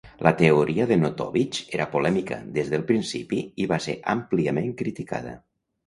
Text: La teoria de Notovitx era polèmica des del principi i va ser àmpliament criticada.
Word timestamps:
La 0.27 0.29
teoria 0.37 0.87
de 0.91 0.97
Notovitx 1.01 1.61
era 1.79 1.87
polèmica 1.93 2.41
des 2.57 2.73
del 2.73 2.87
principi 2.91 3.45
i 3.67 3.71
va 3.75 3.83
ser 3.89 3.99
àmpliament 4.19 4.77
criticada. 4.85 5.41